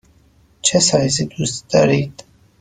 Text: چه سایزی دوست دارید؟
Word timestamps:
چه 0.61 0.79
سایزی 0.79 1.25
دوست 1.25 1.69
دارید؟ 1.69 2.23